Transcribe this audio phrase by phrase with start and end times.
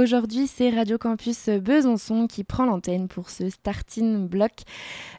[0.00, 4.52] aujourd'hui c'est Radio Campus Besançon qui prend l'antenne pour ce starting block.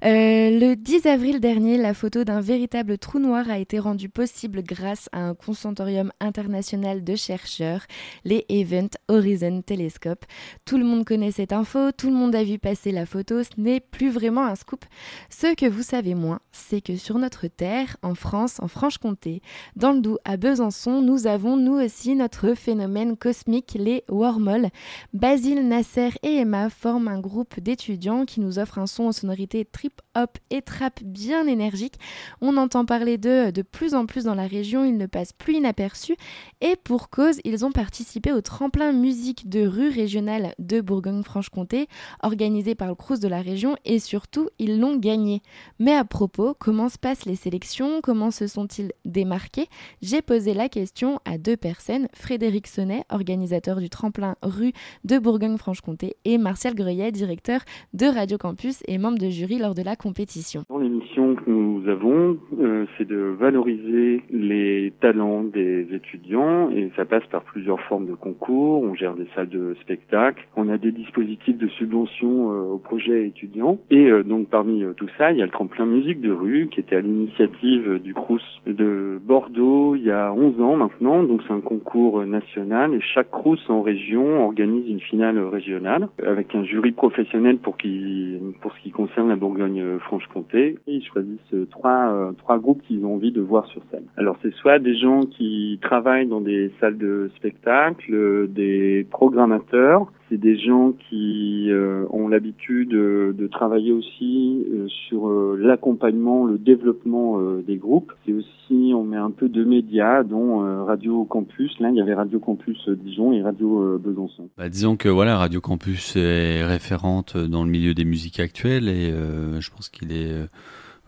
[0.03, 4.63] Euh, le 10 avril dernier, la photo d'un véritable trou noir a été rendue possible
[4.63, 7.85] grâce à un consortium international de chercheurs,
[8.25, 10.25] les Event Horizon Telescope.
[10.65, 13.49] Tout le monde connaît cette info, tout le monde a vu passer la photo, ce
[13.57, 14.83] n'est plus vraiment un scoop.
[15.29, 19.41] Ce que vous savez moins, c'est que sur notre terre, en France, en Franche-Comté,
[19.75, 24.70] dans le Doubs, à Besançon, nous avons nous aussi notre phénomène cosmique les Wormholes.
[25.13, 29.65] Basile, Nasser et Emma forment un groupe d'étudiants qui nous offre un son aux sonorités
[29.65, 31.95] trip-hop et trap bien énergique.
[32.41, 35.55] On entend parler d'eux de plus en plus dans la région, ils ne passent plus
[35.55, 36.15] inaperçus
[36.61, 41.87] et pour cause, ils ont participé au tremplin musique de rue régionale de Bourgogne-Franche-Comté,
[42.21, 45.41] organisé par le Crous de la région et surtout, ils l'ont gagné.
[45.79, 48.01] Mais à propos, comment se passent les sélections?
[48.01, 49.67] Comment se sont-ils démarqués?
[50.01, 54.60] J'ai posé la question à deux personnes, Frédéric Sonnet, organisateur du tremplin rue
[55.03, 57.61] de Bourgogne-Franche-Comté, et Martial Greuillet, directeur
[57.93, 60.63] de Radio Campus et membre de jury lors de la compétition.
[60.81, 67.25] L'émission que nous avons, euh, c'est de valoriser les talents des étudiants et ça passe
[67.27, 68.81] par plusieurs formes de concours.
[68.81, 73.27] On gère des salles de spectacle, on a des dispositifs de subvention euh, aux projets
[73.27, 76.67] étudiants et euh, donc parmi tout ça, il y a le tremplin musique de rue
[76.71, 81.21] qui était à l'initiative du Crous de Bordeaux il y a 11 ans maintenant.
[81.21, 86.55] Donc c'est un concours national et chaque Crous en région organise une finale régionale avec
[86.55, 90.70] un jury professionnel pour qui pour ce qui concerne la Bourgogne-Franche-Comté.
[90.87, 94.05] Ils choisissent trois euh, trois groupes qu'ils ont envie de voir sur scène.
[94.17, 100.39] Alors c'est soit des gens qui travaillent dans des salles de spectacle, des programmateurs, c'est
[100.39, 107.75] des gens qui euh, ont l'habitude de travailler aussi euh, sur l'accompagnement, le développement des
[107.75, 108.13] groupes.
[108.25, 111.77] C'est aussi on met un peu de médias, dont Radio Campus.
[111.79, 114.49] Là, il y avait Radio Campus Dijon et Radio euh, Besançon.
[114.57, 119.11] Bah, disons que voilà, Radio Campus est référente dans le milieu des musiques actuelles et
[119.11, 120.45] euh, je pense qu'il est euh,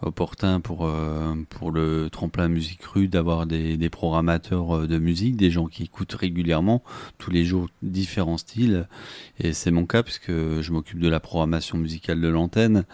[0.05, 0.89] opportun pour
[1.49, 6.13] pour le tremplin musique rue d'avoir des, des, programmateurs de musique, des gens qui écoutent
[6.13, 6.83] régulièrement
[7.17, 8.87] tous les jours différents styles
[9.39, 12.85] et c'est mon cas puisque je m'occupe de la programmation musicale de l'antenne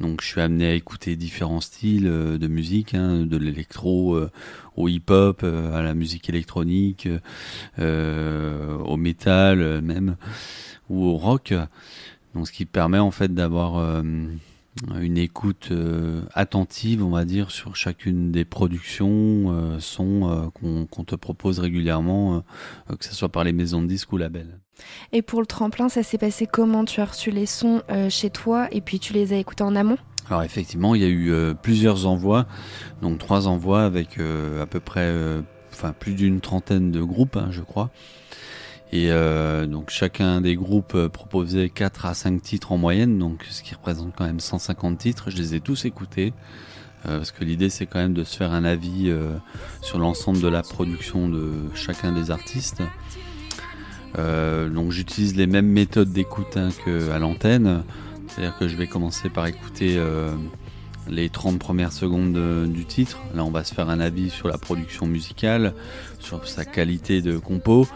[0.00, 4.18] donc je suis amené à écouter différents styles de musique, hein, de l'électro
[4.78, 7.08] au hip-hop, euh, à la musique électronique,
[7.78, 10.16] euh, au métal euh, même,
[10.88, 11.52] ou au rock.
[12.34, 14.02] Donc ce qui permet en fait d'avoir
[15.00, 15.72] une écoute
[16.34, 22.42] attentive, on va dire, sur chacune des productions, sons qu'on te propose régulièrement,
[22.88, 24.60] que ce soit par les maisons de disques ou labels.
[25.12, 26.84] Et pour le tremplin, ça s'est passé comment?
[26.84, 29.98] Tu as reçu les sons chez toi et puis tu les as écoutés en amont?
[30.30, 32.46] Alors effectivement, il y a eu euh, plusieurs envois,
[33.00, 35.40] donc trois envois avec euh, à peu près, euh,
[35.72, 37.90] enfin plus d'une trentaine de groupes, hein, je crois.
[38.92, 39.10] Et
[39.66, 44.14] donc chacun des groupes proposait 4 à 5 titres en moyenne, donc ce qui représente
[44.16, 45.30] quand même 150 titres.
[45.30, 46.32] Je les ai tous écoutés
[47.04, 49.12] parce que l'idée c'est quand même de se faire un avis
[49.82, 52.82] sur l'ensemble de la production de chacun des artistes.
[54.16, 57.82] donc j'utilise les mêmes méthodes d'écoute hein, qu'à l'antenne.
[58.28, 60.30] C'est-à-dire que je vais commencer par écouter euh,
[61.08, 62.38] les 30 premières secondes
[62.70, 63.18] du titre.
[63.34, 65.74] Là, on va se faire un avis sur la production musicale,
[66.18, 67.88] sur sa qualité de compo.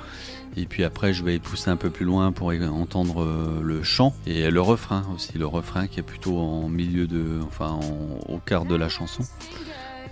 [0.56, 4.14] Et puis après, je vais pousser un peu plus loin pour entendre euh, le chant
[4.26, 5.38] et le refrain aussi.
[5.38, 7.80] Le refrain qui est plutôt en milieu de, enfin,
[8.28, 9.22] au quart de la chanson.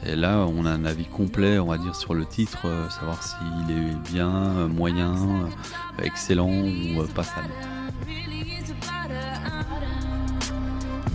[0.06, 3.22] Et là, on a un avis complet, on va dire, sur le titre, euh, savoir
[3.22, 5.14] s'il est bien, moyen,
[6.02, 7.50] excellent ou passable.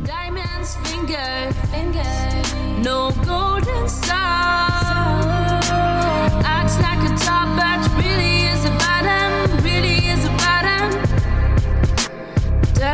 [0.05, 2.83] diamonds, finger, finger.
[2.83, 5.59] No golden star.
[6.45, 7.17] Acts like a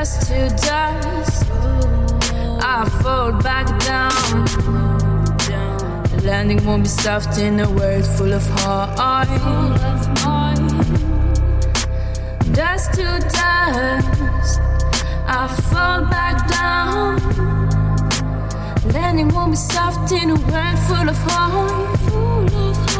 [0.01, 1.45] Dust to dust.
[2.59, 4.47] I fall back down.
[6.23, 9.27] Landing won't be soft in a world full of heart.
[12.51, 14.59] Dust to dust.
[15.27, 17.19] I fall back down.
[18.93, 22.90] Landing won't be soft in a world full of heart.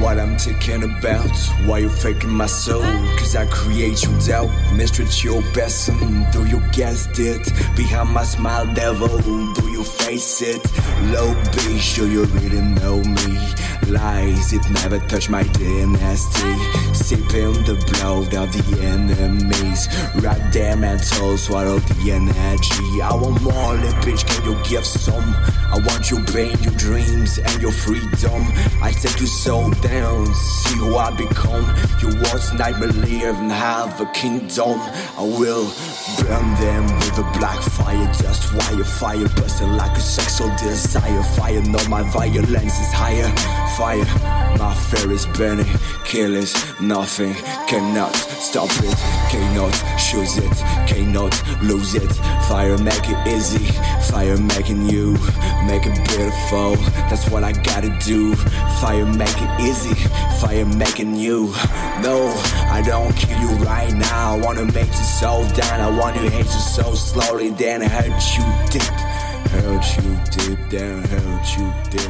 [0.00, 2.82] What I'm thinking about why you faking my soul.
[3.18, 5.90] Cause I create you doubt, mistreat your best.
[6.32, 7.44] Do you guess it?
[7.76, 10.60] Behind my smile, devil, do you face it?
[11.12, 13.38] Low B, sure you really know me.
[13.88, 16.54] Lies, it never touched my dynasty.
[16.92, 19.88] Sipping the blood of the enemies.
[20.16, 23.00] Wrap their soul, swallow the energy.
[23.00, 25.34] I want more, little bitch, can you give some?
[25.72, 28.42] I want your brain, your dreams, and your freedom.
[28.82, 31.64] I take you so down, see who I become.
[32.02, 34.80] Your worst nightmare live and have a kingdom.
[35.16, 35.72] I will
[36.20, 41.22] burn them with a black fire, just wire fire, busting like a sexual desire.
[41.36, 43.32] Fire, no, my violence is higher.
[43.78, 44.04] Fire,
[44.58, 45.64] my fear is burning.
[46.04, 47.32] Killers, nothing
[47.68, 48.98] cannot stop it.
[49.30, 50.52] Cannot choose it,
[50.88, 51.32] cannot
[51.62, 52.10] lose it.
[52.48, 53.64] Fire make it easy,
[54.10, 55.12] fire making you
[55.64, 56.74] make it beautiful.
[57.08, 58.34] That's what I gotta do.
[58.80, 59.94] Fire make it easy,
[60.40, 61.54] fire making you.
[62.02, 62.34] No,
[62.72, 64.34] I don't kill you right now.
[64.34, 65.80] I wanna make you so down.
[65.80, 68.82] I want to hate you so slowly, then I hurt you deep.
[69.52, 72.07] Hurt you deep, then hurt you deep.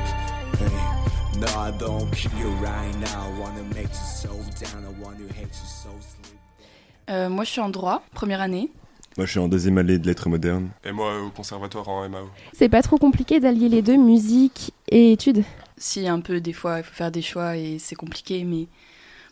[7.11, 8.71] Euh, moi, je suis en droit, première année.
[9.17, 10.71] Moi, je suis en deuxième année de lettres modernes.
[10.85, 12.29] Et moi au conservatoire en MAO.
[12.53, 15.43] C'est pas trop compliqué d'allier les deux, musique et études?
[15.77, 18.67] Si, un peu, des fois, il faut faire des choix et c'est compliqué, mais,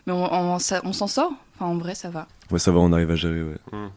[0.06, 1.32] mais on, on, ça- on s'en sort.
[1.54, 2.26] Enfin, en vrai, ça va.
[2.50, 3.56] Ouais, ça va, on arrive à gérer, ouais.
[3.72, 3.88] Hmm.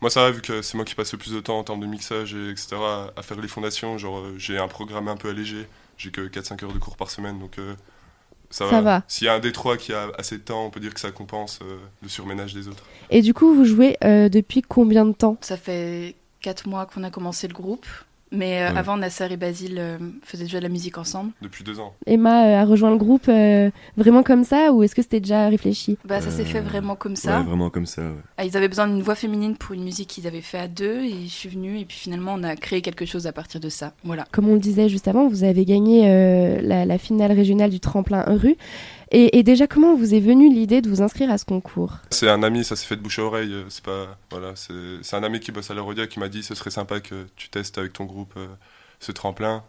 [0.00, 1.80] Moi ça va vu que c'est moi qui passe le plus de temps en termes
[1.80, 2.68] de mixage et etc.
[2.76, 3.98] à, à faire les fondations.
[3.98, 5.66] Genre euh, j'ai un programme un peu allégé.
[6.00, 7.74] J'ai que 4-5 heures de cours par semaine donc euh,
[8.48, 9.02] ça, Ça va.
[9.06, 11.00] S'il y a un des trois qui a assez de temps, on peut dire que
[11.00, 12.84] ça compense euh, le surménage des autres.
[13.10, 15.36] Et du coup, vous jouez euh, depuis combien de temps?
[15.42, 17.86] Ça fait 4 mois qu'on a commencé le groupe.
[18.32, 18.78] Mais euh, Ouais.
[18.78, 21.32] avant, Nasser et Basile euh, faisaient déjà de la musique ensemble.
[21.42, 21.94] Depuis deux ans.
[22.06, 25.48] Emma euh, a rejoint le groupe euh, vraiment comme ça ou est-ce que c'était déjà
[25.48, 25.98] réfléchi?
[26.04, 27.38] Bah, ça s'est fait vraiment comme ça.
[27.40, 28.14] Ouais, vraiment comme ça, ouais.
[28.38, 31.00] Ah, ils avaient besoin d'une voix féminine pour une musique qu'ils avaient fait à deux
[31.00, 33.68] et je suis venue et puis finalement on a créé quelque chose à partir de
[33.68, 33.94] ça.
[34.04, 34.24] Voilà.
[34.30, 37.80] Comme on le disait juste avant, vous avez gagné euh, la, la finale régionale du
[37.80, 38.56] tremplin rue.
[39.12, 42.28] Et, et déjà, comment vous est venue l'idée de vous inscrire à ce concours C'est
[42.28, 43.52] un ami, ça s'est fait de bouche à oreille.
[43.52, 44.72] euh, C'est pas voilà, c'est
[45.02, 47.26] c'est un ami qui bosse à la Rodia qui m'a dit ce serait sympa que
[47.36, 48.46] tu testes avec ton groupe euh,
[49.00, 49.64] ce tremplin.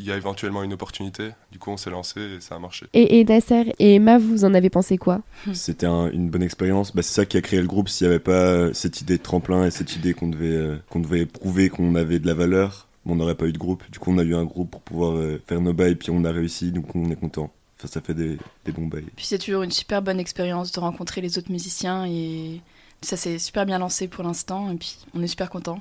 [0.00, 1.30] Il y a éventuellement une opportunité.
[1.52, 2.86] Du coup on s'est lancé et ça a marché.
[2.94, 5.20] et, et Nasser et Emma, vous en avez pensé quoi
[5.52, 6.94] C'était un- une bonne expérience.
[6.94, 7.88] Bah, c'est ça qui a créé le groupe.
[7.88, 10.76] S'il n'y avait pas euh, cette idée de tremplin et cette idée qu'on devait, euh,
[10.90, 13.82] qu'on devait prouver qu'on avait de la valeur, on n'aurait pas eu de groupe.
[13.92, 16.24] Du coup, on a eu un groupe pour pouvoir euh, faire nos bails, puis on
[16.24, 17.52] a réussi, donc on est content.
[17.86, 19.06] Ça fait des, des bons bails.
[19.16, 22.60] Puis c'est toujours une super bonne expérience de rencontrer les autres musiciens et
[23.02, 25.80] ça s'est super bien lancé pour l'instant et puis on est super content.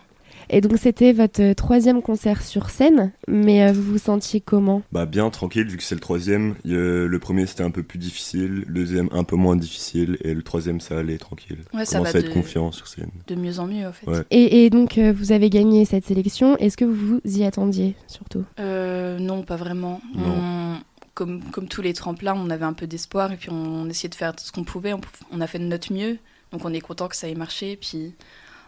[0.50, 4.82] Et donc, c'était votre troisième concert sur scène, mais euh, vous vous sentiez comment?
[4.92, 6.56] Bah, bien tranquille, vu que c'est le troisième.
[6.66, 8.66] Le premier, c'était un peu plus difficile.
[8.68, 10.18] Le deuxième, un peu moins difficile.
[10.22, 11.60] Et le troisième, ça allait tranquille.
[11.74, 13.12] Ouais, ça Commence va à être de- confiant sur scène.
[13.28, 14.06] De mieux en mieux en fait.
[14.10, 14.24] Ouais.
[14.32, 16.58] et, et donc, euh, vous avez gagné cette sélection.
[16.58, 18.44] Est-ce que vous vous y attendiez surtout?
[18.60, 20.02] Euh, non, pas vraiment.
[20.14, 20.24] Non.
[20.26, 20.78] On-
[21.14, 24.16] comme, comme tous les tremplins, on avait un peu d'espoir et puis on, essayait de
[24.16, 24.94] faire ce qu'on pouvait.
[25.32, 26.18] On, a fait de notre mieux,
[26.52, 27.78] donc on est content que ça ait marché.
[27.78, 28.14] Puis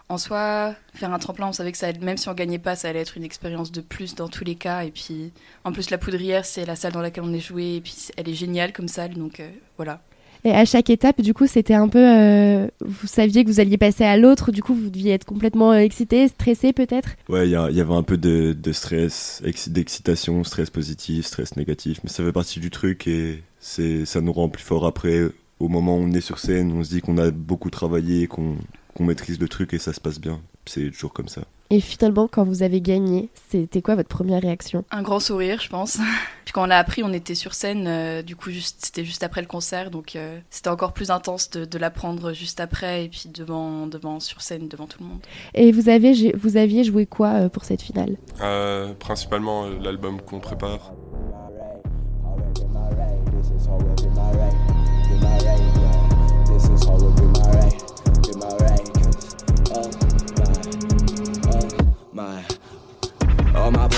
[0.09, 2.89] en soi, faire un tremplin, on savait que ça, même si on gagnait pas, ça
[2.89, 4.83] allait être une expérience de plus dans tous les cas.
[4.83, 5.31] Et puis
[5.63, 8.29] en plus, la Poudrière, c'est la salle dans laquelle on est joué et puis elle
[8.29, 10.01] est géniale comme salle, donc euh, voilà.
[10.45, 11.99] Et à chaque étape, du coup, c'était un peu.
[11.99, 15.71] euh, vous saviez que vous alliez passer à l'autre, du coup, vous deviez être complètement
[15.71, 17.09] euh, excité, stressé peut-être?
[17.29, 22.11] Ouais, il y, avait un peu de, stress, ex- d'excitation, stress positif, stress négatif, mais
[22.11, 25.23] ça fait partie du truc et ça nous rend plus fort après.
[25.59, 28.55] Au moment où on est sur scène, on se dit qu'on a beaucoup travaillé, qu'on,
[28.95, 30.41] qu'on maîtrise le truc et ça se passe bien.
[30.65, 31.41] C'est toujours comme ça.
[31.71, 34.85] Et finalement, quand vous avez gagné, c'était quoi votre première réaction?
[34.91, 35.97] Un grand sourire, je pense.
[36.45, 39.23] Puis quand on l'a appris, on était sur scène, euh, du coup, juste, c'était juste
[39.23, 43.09] après le concert, donc euh, c'était encore plus intense de, de l'apprendre juste après, et
[43.09, 45.21] puis devant, devant, sur scène, devant tout le monde.
[45.55, 48.15] Et vous, avez, vous aviez joué quoi euh, pour cette finale?
[48.41, 50.93] Euh, principalement euh, l'album qu'on prépare.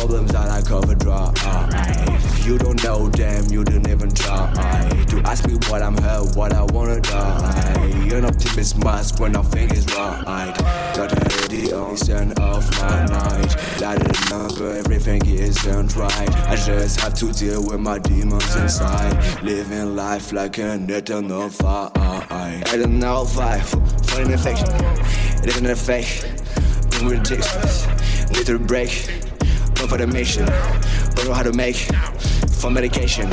[0.08, 1.34] Problems that I cover dry.
[1.44, 1.68] Uh.
[2.14, 4.54] If you don't know them, you didn't even try.
[5.10, 7.74] To ask me what I'm hurt, what I wanna die.
[8.14, 10.54] An optimist mask when nothing is right.
[10.96, 11.10] Got
[11.50, 13.56] the only sun of my night.
[13.76, 16.36] It up, everything isn't right.
[16.48, 19.44] I just have to deal with my demons inside.
[19.44, 21.92] Living life like an eternal fight.
[21.98, 24.70] I know why, for an infection.
[25.44, 26.24] It isn't a fake.
[26.92, 27.88] Bring ridiculous.
[28.32, 29.27] Need to break.
[29.78, 30.46] For the mission.
[31.16, 31.78] Don't know how to make.
[32.60, 33.32] For medication.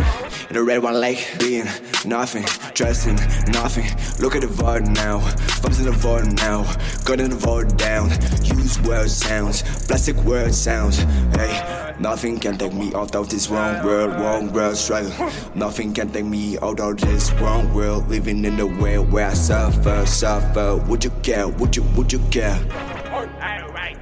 [0.48, 1.34] In the red one lake.
[1.40, 1.66] Being
[2.04, 3.16] nothing, dressing,
[3.52, 3.86] nothing.
[4.20, 5.18] Look at the void now,
[5.60, 6.62] vibes in the void now,
[7.04, 8.10] got in the void down.
[8.44, 10.98] Use word sounds, plastic word sounds.
[11.34, 15.12] Hey, nothing can take me out of this wrong world, wrong world struggle.
[15.54, 19.34] Nothing can take me out of this wrong world, living in the way where I
[19.34, 20.76] suffer, suffer.
[20.86, 21.48] Would you care?
[21.48, 21.82] Would you?
[21.96, 22.60] Would you care?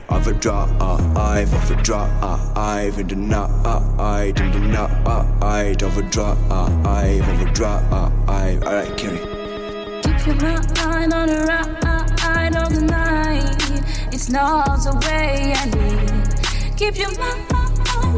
[0.09, 7.29] Overdrive, uh, I've overdrive, uh, I've in the night, uh, in the night, overdrive, I've
[7.29, 8.63] overdrive, I've.
[8.63, 9.19] Alright, carry.
[10.03, 14.15] Keep your mind on the ride of the night.
[14.15, 16.77] It's not the way I live.
[16.77, 17.53] Keep your mind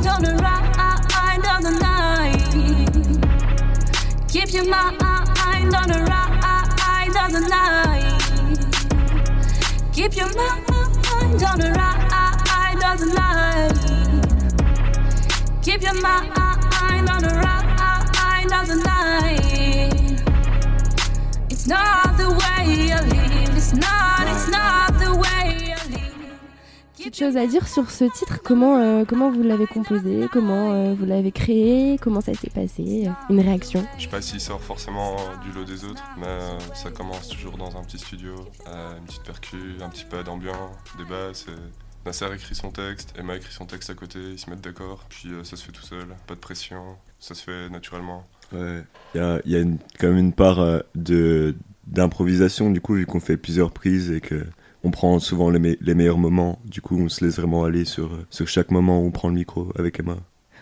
[0.06, 2.50] on the ride of the night.
[4.28, 5.02] Keep your mind
[5.74, 8.20] on the ride of the night.
[9.94, 10.73] Keep your mind
[11.42, 13.72] on the ride the night.
[15.62, 17.64] Keep your mind on the ride
[18.68, 20.22] the night.
[21.50, 23.56] It's not the way I live.
[23.56, 24.93] It's not, it's not
[27.14, 30.94] Petite chose à dire sur ce titre, comment, euh, comment vous l'avez composé, comment euh,
[30.98, 33.86] vous l'avez créé, comment ça s'est passé, une réaction?
[33.98, 37.56] Je sais pas s'il sort forcément du lot des autres, mais euh, ça commence toujours
[37.56, 38.34] dans un petit studio,
[38.66, 41.46] euh, une petite percu, un petit pad ambiant, des basses.
[41.46, 45.04] Et Nasser écrit son texte, Emma écrit son texte à côté, ils se mettent d'accord,
[45.08, 48.26] puis euh, ça se fait tout seul, pas de pression, ça se fait naturellement.
[48.52, 48.82] Ouais,
[49.14, 51.54] il y a, il y a une- quand même une part euh, de
[51.86, 54.44] d'improvisation du coup vu qu'on fait plusieurs prises et que
[54.84, 56.60] on prend souvent les, me- les meilleurs moments.
[56.64, 59.34] Du coup, on se laisse vraiment aller sur sur chaque moment où on prend le
[59.34, 60.16] micro avec Emma.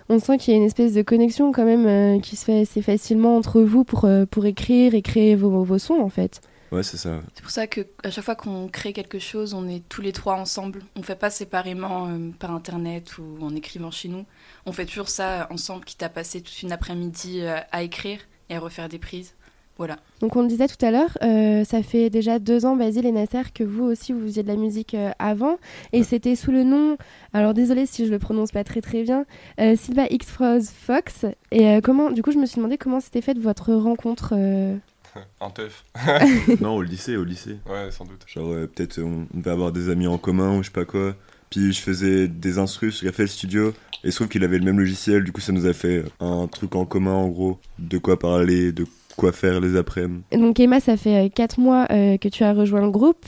[0.08, 2.62] On sent qu'il y a une espèce de connexion quand même euh, qui se fait
[2.62, 6.40] assez facilement entre vous pour, euh, pour écrire et créer vos, vos sons en fait.
[6.72, 7.20] Ouais, c'est ça.
[7.34, 10.12] C'est pour ça que à chaque fois qu'on crée quelque chose, on est tous les
[10.12, 10.82] trois ensemble.
[10.96, 14.24] On fait pas séparément euh, par internet ou en écrivant chez nous.
[14.66, 18.56] On fait toujours ça ensemble, quitte à passer toute une après-midi euh, à écrire et
[18.56, 19.34] à refaire des prises.
[19.78, 19.96] Voilà.
[20.20, 23.10] Donc on le disait tout à l'heure, euh, ça fait déjà deux ans, Basile et
[23.12, 25.58] Nasser, que vous aussi vous faisiez de la musique euh, avant.
[25.92, 26.04] Et Ouais.
[26.04, 26.96] c'était sous le nom,
[27.32, 29.24] alors désolé si je le prononce pas très très bien,
[29.60, 31.24] euh, Silva X Froze Fox.
[31.50, 34.34] Et euh, comment, du coup je me suis demandé comment s'était faite votre rencontre.
[34.36, 34.76] euh,
[35.40, 35.84] en teuf,
[36.60, 37.56] non, au lycée, au lycée.
[37.68, 38.24] ouais, sans doute.
[38.26, 40.84] Genre euh, peut-être on, on devait avoir des amis en commun ou je sais pas
[40.84, 41.14] quoi.
[41.50, 43.70] Puis je faisais des instrus, j'ai fait le studio
[44.04, 45.22] et il se trouve qu'il avait le même logiciel.
[45.22, 48.72] Du coup, ça nous a fait un truc en commun en gros, de quoi parler,
[48.72, 48.86] de
[49.16, 50.22] quoi faire les après-midi.
[50.32, 53.24] Donc Emma, ça fait euh, quatre mois euh, que tu as rejoint le groupe.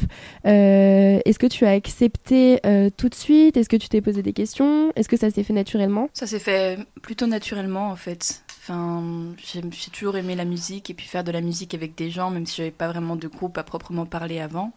[0.46, 3.56] Euh, Est-ce que tu as accepté euh, tout de suite?
[3.56, 4.92] Est-ce que tu t'es posé des questions?
[4.96, 6.08] Est-ce que ça s'est fait naturellement?
[6.12, 8.42] Ça s'est fait plutôt naturellement en fait.
[8.62, 9.02] Enfin,
[9.36, 12.30] j'ai j'ai toujours aimé la musique et puis faire de la musique avec des gens,
[12.30, 14.72] même si j'avais pas vraiment de groupe à proprement parler avant.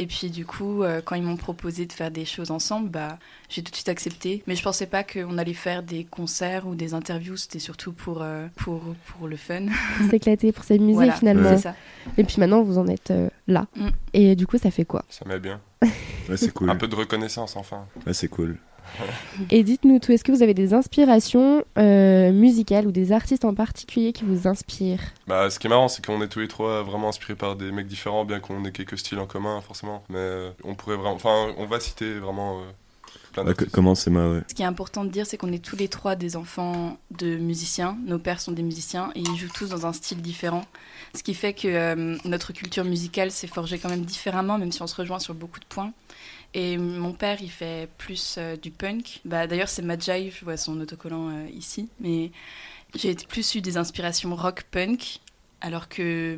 [0.00, 3.18] Et puis du coup, euh, quand ils m'ont proposé de faire des choses ensemble, bah,
[3.48, 4.44] j'ai tout de suite accepté.
[4.46, 7.36] Mais je pensais pas qu'on allait faire des concerts ou des interviews.
[7.36, 9.66] C'était surtout pour, euh, pour, pour le fun.
[9.96, 11.50] Pour s'éclater, pour s'amuser Voilà, finalement.
[11.56, 11.74] c'est ça.
[12.16, 13.66] Et puis maintenant, vous en êtes euh, là.
[13.74, 13.88] Mm.
[14.14, 15.04] Et du coup, ça fait quoi?
[15.10, 15.60] Ça met bien.
[16.28, 16.68] Ouais, c'est cool.
[16.68, 17.86] Un peu de reconnaissance enfin.
[18.06, 18.58] Ouais, c'est cool.
[19.50, 23.54] Et dites-nous tout, est-ce que vous avez des inspirations euh, musicales ou des artistes en
[23.54, 25.02] particulier qui vous inspirent?
[25.26, 27.70] Bah, ce qui est marrant, c'est qu'on est tous les trois vraiment inspirés par des
[27.72, 30.02] mecs différents, bien qu'on ait quelques styles en commun, forcément.
[30.08, 31.14] Mais euh, on pourrait vraiment.
[31.14, 32.62] Enfin, on va citer vraiment euh,
[33.32, 33.70] plein d'artistes.
[33.72, 34.42] comment c'est ma ouais.
[34.48, 37.36] Ce qui est important de dire, c'est qu'on est tous les trois des enfants de
[37.36, 37.96] musiciens.
[38.06, 40.64] Nos pères sont des musiciens et ils jouent tous dans un style différent.
[41.14, 44.82] Ce qui fait que euh, notre culture musicale s'est forgée quand même différemment, même si
[44.82, 45.92] on se rejoint sur beaucoup de points.
[46.54, 49.20] Et mon père, il fait plus euh, du punk.
[49.24, 51.88] Bah, D'ailleurs, c'est Majai, je vois son autocollant euh, ici.
[52.00, 52.30] Mais
[52.96, 55.20] j'ai plus eu des inspirations rock-punk,
[55.60, 56.36] alors que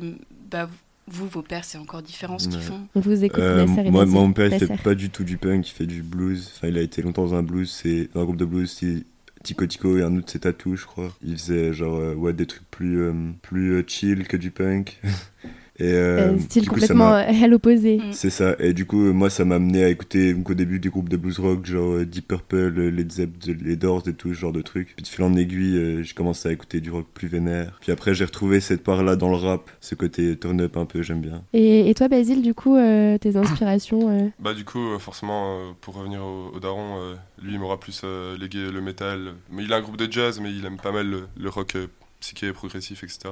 [0.49, 0.69] bah,
[1.07, 2.63] vous, vos pères, c'est encore différent ce qu'ils Ouais.
[2.63, 2.87] font.
[2.95, 5.37] On vous écoute, Euh, Nasser et moi, mon père, il fait pas du tout du
[5.37, 6.51] punk, il fait du blues.
[6.55, 9.03] Enfin, il a été longtemps dans un blues, c'est un groupe de blues, c'est
[9.43, 11.11] Tico Tico et un autre c'est Tattoo, je crois.
[11.23, 14.99] Il faisait genre euh, ouais des trucs plus euh, plus euh, chill que du punk.
[15.81, 17.97] et euh, Euh, style coup, complètement euh, à l'opposé.
[17.97, 18.13] Mm.
[18.13, 18.55] c'est ça.
[18.59, 21.17] Et du coup, moi, ça m'a amené à écouter donc, au début des groupes de
[21.17, 24.61] blues rock, genre euh, Deep Purple, Led Zeppelin, les Doors et tout ce genre de
[24.61, 24.95] trucs.
[24.95, 27.77] Puis de fil en aiguille, euh, j'ai commencé à écouter du rock plus vénère.
[27.81, 31.21] Puis après, j'ai retrouvé cette part-là dans le rap, ce côté turn-up un peu, j'aime
[31.21, 31.41] bien.
[31.53, 35.57] Et, et toi, Basile, du coup, euh, tes inspirations euh, Bah du coup, euh, forcément,
[35.57, 39.33] euh, pour revenir au, au daron, euh, lui, il m'aura plus euh, légué le métal.
[39.51, 41.75] Mais il a un groupe de jazz, mais il aime pas mal le, le rock
[41.75, 41.87] euh,
[42.19, 43.29] psyché, progressif, etc.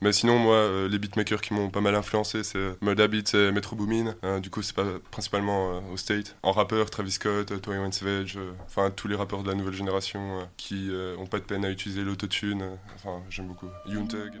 [0.00, 3.34] Mais sinon, moi, euh, les beatmakers qui m'ont pas mal influencé, c'est euh, Murda Beats
[3.34, 4.14] et Metro Boomin.
[4.24, 6.36] Euh, du coup, c'est pas principalement euh, au State.
[6.42, 10.48] En rappeur, Travis Scott, euh, 21 Savage, enfin tous les rappeurs de la nouvelle génération
[10.56, 12.64] qui ont pas de peine à utiliser l'autotune.
[12.94, 13.68] Enfin, j'aime beaucoup.
[13.86, 14.32] Yoon Thug.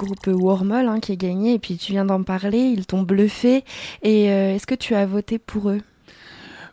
[0.00, 3.64] Groupe Wormhole hein, qui a gagné et puis tu viens d'en parler, ils t'ont bluffé.
[4.02, 5.80] Et euh, est-ce que tu as voté pour eux?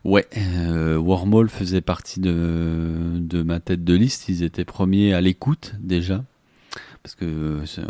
[0.03, 4.29] Ouais, euh, faisait partie de, ma tête de liste.
[4.29, 6.23] Ils étaient premiers à l'écoute déjà.
[7.03, 7.25] Parce que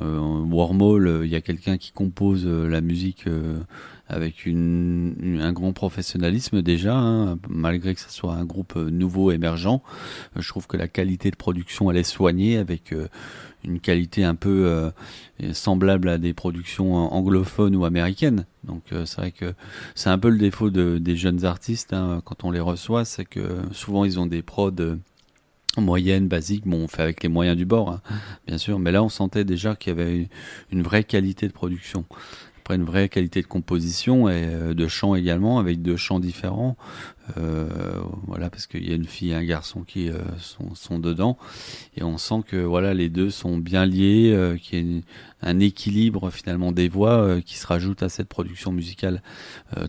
[0.02, 3.60] euh, Wormhole, il y a quelqu'un qui compose euh, la musique euh,
[4.10, 9.82] avec un grand professionnalisme déjà, hein, malgré que ce soit un groupe euh, nouveau, émergent.
[10.38, 13.08] Euh, je trouve que la qualité de production, elle est soignée avec euh,
[13.66, 14.92] une qualité un peu
[15.52, 18.46] semblable à des productions anglophones ou américaines.
[18.64, 19.54] Donc c'est vrai que
[19.94, 23.26] c'est un peu le défaut de- des jeunes artistes hein, quand on les reçoit, c'est
[23.26, 24.72] que souvent ils ont des prods
[25.78, 26.66] moyennes, basiques.
[26.66, 28.02] Bon, on fait avec les moyens du bord, hein,
[28.48, 30.30] bien sûr, mais là on sentait déjà qu'il y avait
[30.72, 32.06] une vraie qualité de production.
[32.68, 36.76] Après une vraie qualité de composition et euh, de chant également, avec deux chants différents.
[37.38, 37.70] Euh,
[38.26, 41.38] voilà, parce qu'il y a une fille et un garçon qui euh, sont, sont dedans,
[41.96, 45.02] et on sent que voilà les deux sont bien liés, euh, qu'il y a une-
[45.44, 49.22] un équilibre finalement des voix qui se rajoute à cette production musicale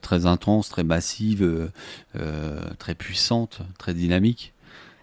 [0.00, 1.70] très intense, très massive,
[2.78, 4.52] très puissante, très dynamique.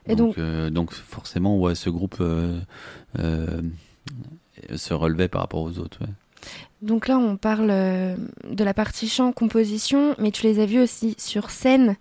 [0.08, 2.24] Et donc, donc- donc forcément, ouais, ce groupe
[4.76, 6.00] se relevait par rapport aux autres.
[6.02, 6.14] ouais.
[6.82, 8.16] Donc là, on parle euh,
[8.50, 11.96] de la partie chant, composition, mais tu les as vus aussi sur scène,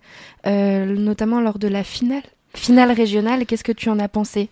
[0.45, 2.23] euh, notamment lors de la finale,
[2.53, 3.45] finale régionale.
[3.45, 4.49] Qu'est-ce que tu en as pensé?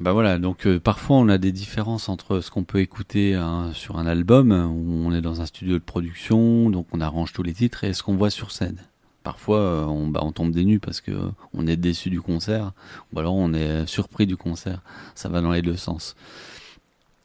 [0.00, 3.70] Bah voilà, donc euh, parfois on a des différences entre ce qu'on peut écouter hein,
[3.74, 7.42] sur un album, où on est dans un studio de production, donc on arrange tous
[7.42, 8.82] les titres, et ce qu'on voit sur scène.
[9.22, 11.12] Parfois on, bah, on tombe des nues parce que
[11.52, 12.72] on est déçu du concert,
[13.12, 14.80] ou alors on est surpris du concert.
[15.14, 16.16] Ça va dans les deux sens.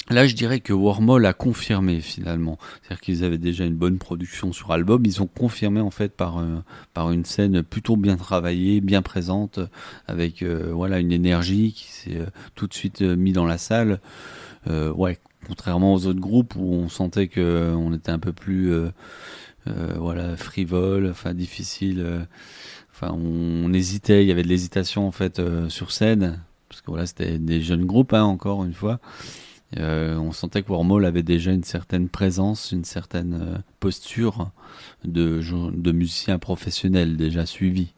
[0.10, 2.60] Là, je dirais que Wormhole a confirmé finalement.
[2.82, 5.04] C'est-à-dire qu'ils avaient déjà une bonne production sur album.
[5.04, 6.58] Ils ont confirmé en fait par, euh,
[6.94, 9.60] par une scène plutôt bien travaillée, bien présente,
[10.08, 13.58] avec euh, voilà une énergie qui s'est euh, tout de suite euh, mis dans la
[13.58, 14.00] salle.
[14.68, 18.74] Ouais, contrairement aux autres groupes où on sentait que on était un peu plus
[19.68, 22.26] voilà frivole, enfin difficile.
[22.92, 24.24] Enfin, on, hésitait.
[24.24, 25.40] Il y avait de l'hésitation en fait
[25.70, 29.00] sur scène parce que voilà, c'était des jeunes groupes hein, encore une fois.
[29.78, 34.52] Euh, on sentait que Wormhole avait déjà une certaine présence, une certaine euh, posture
[35.04, 35.42] de,
[35.92, 37.94] musicien professionnel déjà suivi.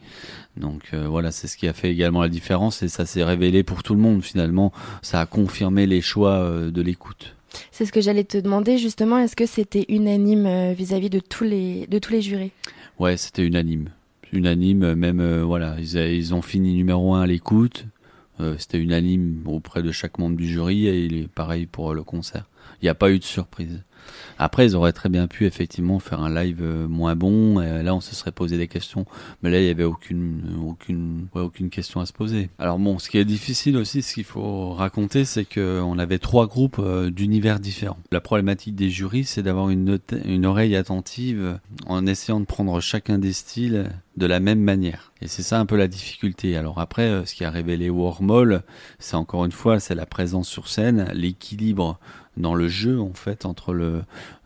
[0.56, 3.64] Donc euh, voilà, c'est ce qui a fait également la différence et ça s'est révélé
[3.64, 4.72] pour tout le monde finalement.
[5.02, 7.36] Ça a confirmé les choix de l'écoute.
[7.72, 9.18] C'est ce que j'allais te demander justement.
[9.20, 12.52] Est-ce que c'était unanime vis-à-vis de tous les de tous les jurés?
[13.00, 13.90] Ouais, c'était unanime.
[14.34, 17.86] Unanime, même euh, voilà, ils, a- ils ont fini numéro un à l'écoute.
[18.40, 22.04] Euh, c'était unanime auprès de chaque membre du jury et il est pareil pour le
[22.04, 22.48] concert.
[22.82, 23.84] Il n'y a pas eu de surprise.
[24.40, 27.62] Après, ils auraient très bien pu effectivement faire un live euh, moins bon.
[27.62, 29.06] Et là, on se serait posé des questions.
[29.42, 32.50] Mais là, il n'y avait aucune, aucune, aucune question à se poser.
[32.60, 36.48] Alors bon, ce qui est difficile aussi, ce qu'il faut raconter, c'est qu'on avait trois
[36.48, 38.00] groupes euh, d'univers différents.
[38.12, 43.18] La problématique des jurys, c'est d'avoir une, une oreille attentive en essayant de prendre chacun
[43.18, 45.12] des styles de la même manière.
[45.22, 46.58] Et c'est ça un peu la difficulté.
[46.58, 48.64] Alors après, euh, ce qui a révélé Wormhole,
[49.00, 52.00] c'est encore une fois, c'est la présence sur scène, l'équilibre
[52.36, 53.97] dans le jeu en fait entre le,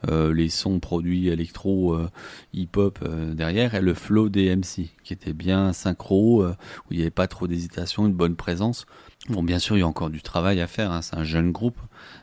[0.07, 2.09] les sons produits électro, euh,
[2.53, 6.97] hip-hop euh, derrière et le flow des MC qui était bien synchro, euh, où il
[6.97, 8.85] n'y avait pas trop d'hésitation, une bonne présence.
[9.29, 10.91] Bon, bien sûr, il y a encore du travail à faire.
[10.91, 11.77] hein, c'est un jeune groupe,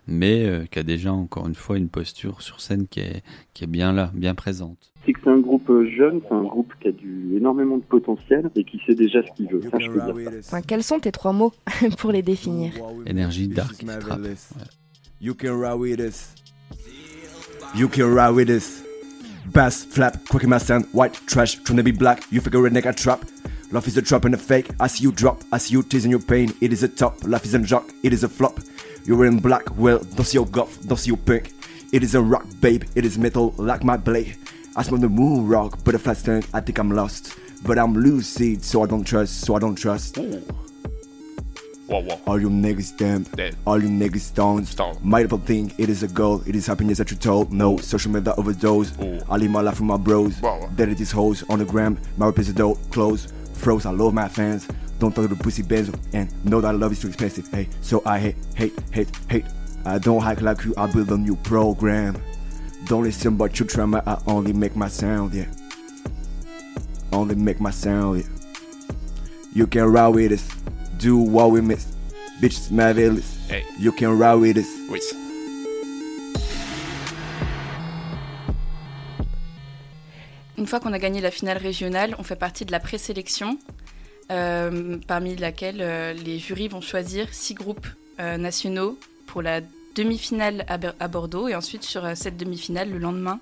[0.09, 3.23] mais euh, qui a déjà encore une fois une posture sur scène qui est,
[3.55, 4.93] qui est bien là, bien présente.
[5.07, 7.85] C'est que c'est un groupe euh, jeune, c'est un groupe qui a du, énormément de
[7.85, 9.63] potentiel et qui sait déjà ce qu'il veut.
[9.71, 10.57] Ça, je peux dire ça.
[10.57, 11.53] Enfin, Quels sont tes trois mots
[11.99, 12.73] pour les définir?
[13.07, 14.21] Énergie, dark, trap.
[14.21, 14.35] Ouais.
[15.21, 16.35] You can ride with us.
[17.75, 18.83] You can ride with us.
[19.53, 22.25] Bass, flap, quickie my sound, white trash, trying to be black.
[22.31, 23.25] You figure a nigga trap.
[23.71, 24.71] Life is a trap and a fake.
[24.81, 26.55] I see you drop, I see you teasing your pain.
[26.63, 28.59] It is a top, life is a jock, it is a flop.
[29.05, 31.53] You're in black, well, don't see your guff, don't see your pink.
[31.93, 34.37] It is a rock, babe, it is metal like my blade.
[34.75, 37.39] I smell the moon rock, but stand, I think I'm lost.
[37.65, 40.19] But I'm lucid, so I don't trust, so I don't trust.
[41.89, 42.21] Wow, wow.
[42.27, 43.57] All you niggas damn, Dead.
[43.67, 44.71] all you niggas stones.
[44.71, 44.99] Stone.
[45.03, 47.51] Multiple think it is a goal, it is happiness that you told.
[47.51, 48.93] No, social media overdose.
[49.01, 49.19] Ooh.
[49.29, 50.37] I live my life with my bros.
[50.77, 53.87] Dead these hoes on the gram, my rap is dope, close, froze.
[53.87, 54.69] I love my fans.
[54.99, 57.47] Don't talk to the pussy benzo and know that love is too expensive.
[57.49, 59.45] Hey, so I hate, hate, hate, hate.
[59.87, 62.21] I don't hack like you, I build a new program.
[62.87, 65.47] Don't listen but you try my, I only make my sound, yeah.
[67.13, 68.29] Only make my sound, yeah.
[69.55, 70.49] You can ride with us,
[70.99, 71.87] do what we miss.
[72.41, 73.37] Bitches marvelous.
[73.49, 73.65] Hey.
[73.79, 74.69] You can ride with us.
[74.91, 75.01] Oui.
[80.57, 83.59] Une fois qu'on a gagné la finale régionale, on fait partie de la présélection,
[84.33, 87.87] euh, parmi laquelle euh, les jurys vont choisir six groupes
[88.19, 89.61] euh, nationaux pour la
[89.95, 93.39] demi-finale à, à Bordeaux et ensuite sur euh, cette demi-finale, le lendemain,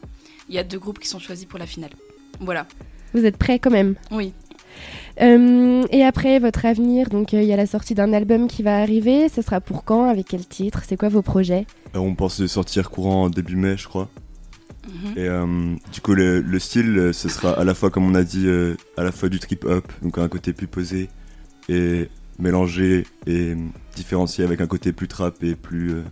[0.51, 1.93] il y a deux groupes qui sont choisis pour la finale.
[2.41, 2.67] Voilà.
[3.15, 3.95] Vous êtes prêts quand même?
[4.11, 4.35] Oui.
[5.21, 8.63] Euh, et après, votre avenir, donc euh, il y a la sortie d'un album qui
[8.63, 9.29] va arriver.
[9.29, 10.83] Ce sera pour quand Avec quel titre?
[10.87, 11.67] C'est quoi vos projets?
[11.95, 14.09] Euh, on pense de sortir courant en début mai, je crois.
[14.87, 15.13] Mhm.
[15.17, 18.23] Et euh, du coup, le, le style, ce sera à la fois, comme on a
[18.23, 21.09] dit, euh, à la fois du trip-hop, donc un côté plus posé,
[21.69, 22.09] et
[22.39, 23.55] mélangé et
[23.95, 26.03] différencié avec un côté plus trap et plus euh,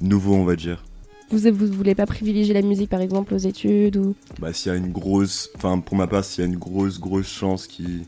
[0.00, 0.84] nouveau, on va dire.
[1.30, 4.14] Vous, vous voulez pas privilégier la musique par exemple aux études ou?
[4.40, 6.98] Bah, s'il y a une grosse, enfin pour ma part, s'il y a une grosse,
[7.00, 8.06] grosse chance qui,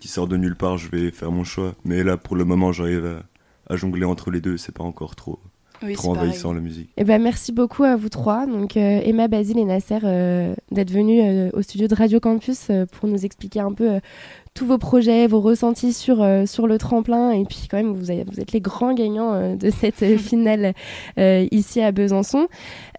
[0.00, 1.74] qui sort de nulle part, je vais faire mon choix.
[1.84, 5.14] Mais là, pour le moment, j'arrive à, à jongler entre les deux, c'est pas encore
[5.16, 5.38] trop,
[5.82, 6.28] Oui, trop pareil.
[6.28, 6.90] envahissant la musique.
[6.96, 10.90] Eh ben, merci beaucoup à vous trois, donc euh, Emma, Basile et Nasser, euh, d'être
[10.90, 14.00] venus euh, au studio de Radio Campus euh, pour nous expliquer un peu euh,
[14.54, 17.30] tous vos projets, vos ressentis sur, euh, sur le tremplin.
[17.32, 20.18] Et puis quand même, vous, avez- vous êtes les grands gagnants euh, de cette euh,
[20.18, 20.74] finale
[21.18, 22.48] euh, ici à Besançon.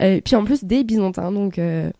[0.01, 1.31] Euh, puis en plus des Byzantins.
[1.31, 1.91] Donc, euh,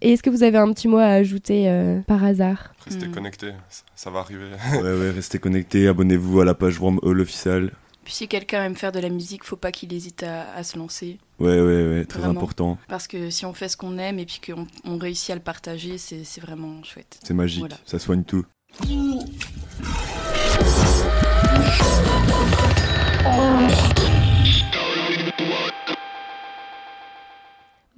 [0.00, 2.72] et est-ce que vous avez un petit mot à ajouter euh, par hasard?
[2.84, 3.12] Restez Mm.
[3.12, 4.46] connectés, ça, ça va arriver.
[4.74, 7.72] ouais, ouais, restez connectés, abonnez-vous à la page Wormhole officielle.
[8.04, 10.78] Puis si quelqu'un aime faire de la musique, faut pas qu'il hésite à, à se
[10.78, 11.18] lancer.
[11.38, 12.40] Ouais, ouais, ouais, très Vraiment.
[12.40, 12.78] important.
[12.88, 15.42] Parce que si on fait ce qu'on aime et puis qu'on on réussit à le
[15.42, 17.20] partager, c'est c'est vraiment chouette.
[17.22, 17.76] C'est magique, Voilà.
[17.84, 18.44] ça soigne tout.
[18.80, 19.38] Oh.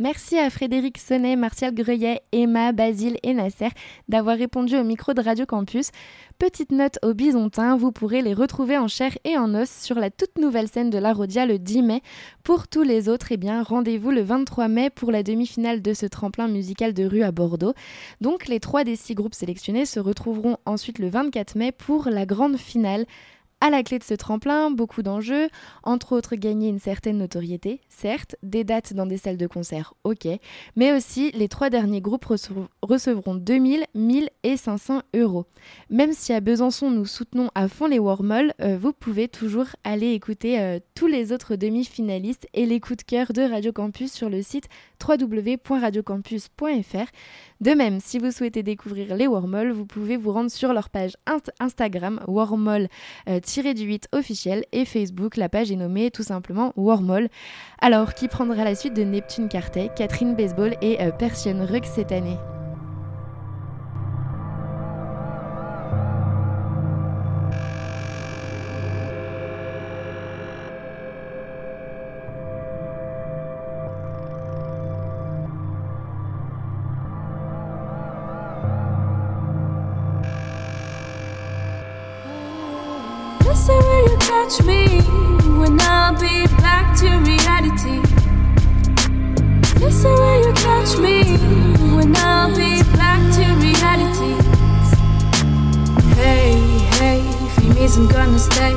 [0.00, 3.68] Merci à Frédéric Sonnet, Martial Greuillet, Emma, Basile et Nasser
[4.08, 5.90] d'avoir répondu au micro de Radio Campus.
[6.38, 10.08] Petite note aux Byzantins, vous pourrez les retrouver en chair et en os sur la
[10.08, 12.02] toute nouvelle scène de la Rodia le 10 mai.
[12.44, 16.06] Pour tous les autres, eh bien, rendez-vous le 23 mai pour la demi-finale de ce
[16.06, 17.74] tremplin musical de rue à Bordeaux.
[18.22, 22.24] Donc les trois des six groupes sélectionnés se retrouveront ensuite le 24 mai pour la
[22.24, 23.04] grande finale.
[23.62, 25.50] À la clé de ce tremplin, beaucoup d'enjeux,
[25.82, 30.26] entre autres gagner une certaine notoriété, certes, des dates dans des salles de concert, ok,
[30.76, 35.44] mais aussi les trois derniers groupes recevront 2000, 1000 et 500 euros.
[35.90, 40.12] Même si à Besançon nous soutenons à fond les Wormhols, euh, vous pouvez toujours aller
[40.12, 44.30] écouter euh, tous les autres demi-finalistes et les coups de cœur de Radio Campus sur
[44.30, 44.68] le site
[45.06, 47.10] www.radiocampus.fr.
[47.60, 51.12] De même, si vous souhaitez découvrir les Wormhols, vous pouvez vous rendre sur leur page
[51.60, 52.88] Instagram wormhol
[53.28, 57.28] euh, Tiré du 8 officiel et Facebook, la page est nommée tout simplement Warmall.
[57.80, 62.12] Alors, qui prendra la suite de Neptune Cartet, Catherine Baseball et euh, Persian Rug cette
[62.12, 62.36] année?
[86.90, 88.00] Back to reality.
[89.80, 91.36] Listen when you catch me,
[91.94, 94.34] when I'll be back to reality.
[96.14, 96.58] Hey,
[96.98, 97.22] hey,
[97.56, 98.74] Femi's gonna stay.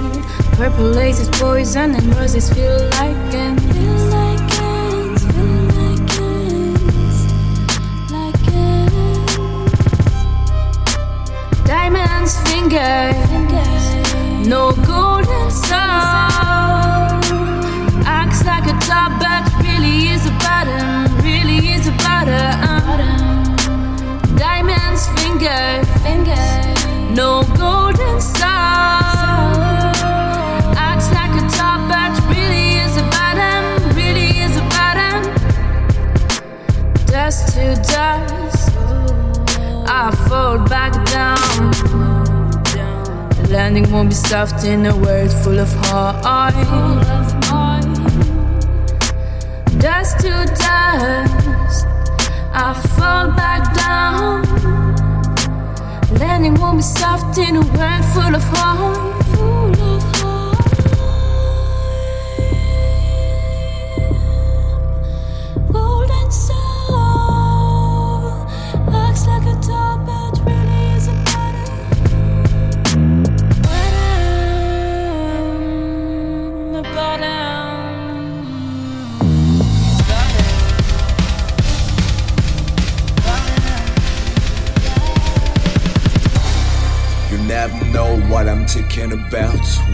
[0.58, 3.64] Purple laces poison and roses feel like ants.
[11.66, 13.16] Diamonds fingers,
[14.48, 16.33] no golden soul.
[24.38, 28.44] Diamonds fingers, fingers, no golden soul.
[30.78, 33.64] Acts like a top, but really is a bottom,
[33.96, 35.24] really is a bottom.
[37.08, 38.70] Dust to dust.
[39.88, 41.72] I fall back down.
[43.38, 46.54] The landing won't be soft in a world full of heart.
[49.80, 51.93] Dust to dust.
[52.56, 54.44] I fall back down.
[56.20, 59.26] Landing won't be soft in a world full of heart.
[59.36, 60.13] Full of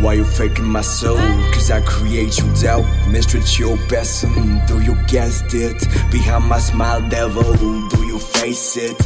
[0.01, 1.17] Why you faking my soul?
[1.51, 2.85] Cause I create you doubt.
[3.09, 5.77] Mistreat your mm, do you guess it?
[6.09, 7.53] Behind my smile, devil,
[7.89, 8.97] do you face it?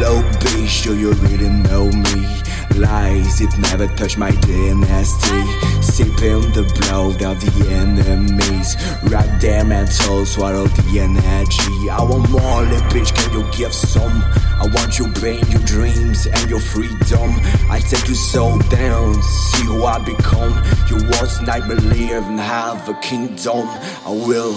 [0.00, 2.51] Low bitch, do you really know me?
[2.76, 5.42] Lies, it never touched my dynasty.
[5.82, 8.76] Sipping the blood of the enemies.
[9.10, 11.90] Rock their mental, swallow the energy.
[11.90, 14.22] I want more, little bitch, can you give some?
[14.62, 17.34] I want your pain, your dreams, and your freedom.
[17.68, 20.54] I take you so down, see who I become.
[20.88, 23.66] You once nightmare live and have a kingdom.
[24.06, 24.54] I will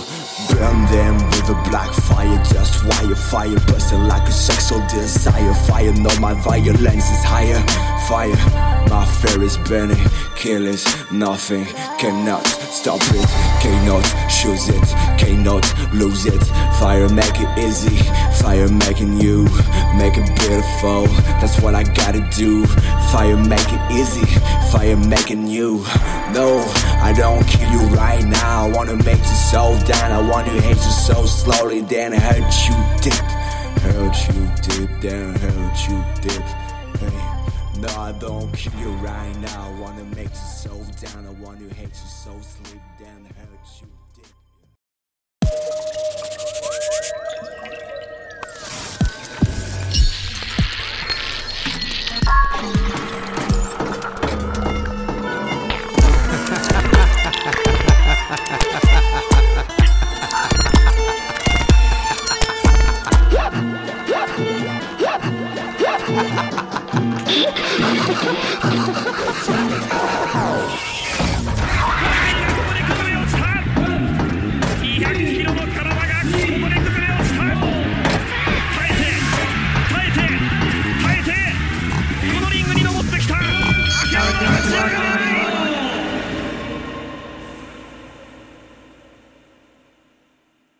[0.51, 5.53] burn them with a black fire, just wire fire, busting like a sexual desire.
[5.65, 7.61] Fire, no, my violence is higher.
[8.07, 8.35] Fire,
[8.87, 9.97] my fear is burning.
[10.35, 11.65] Killers, nothing
[11.97, 13.27] cannot stop it.
[13.61, 14.87] Cannot choose it,
[15.17, 16.43] cannot lose it.
[16.79, 17.97] Fire make it easy,
[18.39, 19.45] fire making you,
[19.97, 21.07] make it beautiful.
[21.41, 22.67] That's what I gotta do.
[23.11, 24.25] Fire make it easy,
[24.71, 25.83] fire making you.
[26.31, 26.63] No,
[27.01, 28.67] I don't kill you right now.
[28.67, 30.11] I wanna make you so down.
[30.11, 33.25] I wanna hate you so slowly, then hurt you deep.
[33.81, 36.43] Hurt you deep, then hurt you deep.
[36.99, 37.34] Hey.
[37.77, 39.67] No, I don't kill you right now.
[39.67, 40.69] I wanna make you so
[41.01, 41.25] down.
[41.27, 44.04] I wanna hate you so sleep, then hurt you